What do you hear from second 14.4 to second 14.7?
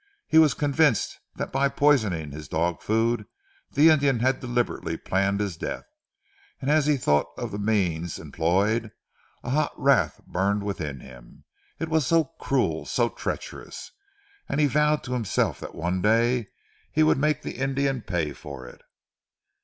and he